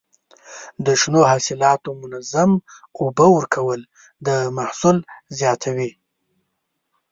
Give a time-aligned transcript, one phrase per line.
[0.85, 2.51] د شنو حاصلاتو منظم
[2.99, 3.79] اوبه ورکول
[4.25, 4.97] د محصول
[5.39, 5.91] زیاتوي.